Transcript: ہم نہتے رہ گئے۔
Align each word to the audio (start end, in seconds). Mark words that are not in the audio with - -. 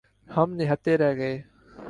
ہم 0.29 0.53
نہتے 0.53 0.97
رہ 0.97 1.15
گئے۔ 1.15 1.41